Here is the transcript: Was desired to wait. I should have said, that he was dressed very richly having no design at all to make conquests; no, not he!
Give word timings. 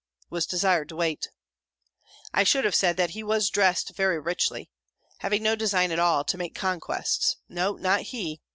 Was 0.31 0.47
desired 0.47 0.89
to 0.89 0.95
wait. 0.95 1.29
I 2.33 2.43
should 2.43 2.65
have 2.65 2.73
said, 2.73 2.97
that 2.97 3.11
he 3.11 3.21
was 3.21 3.51
dressed 3.51 3.93
very 3.95 4.17
richly 4.19 4.71
having 5.19 5.43
no 5.43 5.55
design 5.55 5.91
at 5.91 5.99
all 5.99 6.23
to 6.23 6.39
make 6.39 6.55
conquests; 6.55 7.35
no, 7.47 7.73
not 7.73 8.01
he! 8.01 8.41